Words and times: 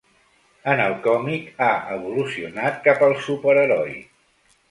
En 0.71 0.79
el 0.85 0.93
còmic 1.07 1.51
ha 1.65 1.75
evolucionat 1.97 2.81
cap 2.87 3.05
al 3.09 3.15
superheroi. 3.29 3.95